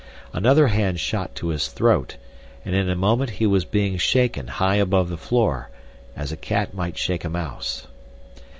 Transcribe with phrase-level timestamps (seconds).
[0.33, 2.17] Another hand shot to his throat
[2.65, 5.69] and in a moment he was being shaken high above the floor,
[6.15, 7.85] as a cat might shake a mouse.